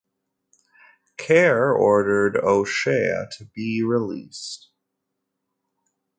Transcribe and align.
Kerr 1.17 1.71
ordered 1.75 2.35
O'Shea 2.37 3.27
to 3.37 3.45
be 3.53 3.83
released. 3.83 4.71